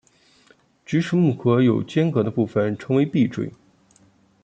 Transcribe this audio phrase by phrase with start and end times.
[0.83, 3.51] 菊石目壳有间隔的部份称为闭锥。